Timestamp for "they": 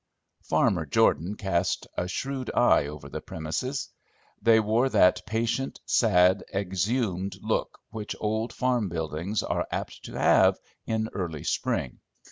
4.41-4.59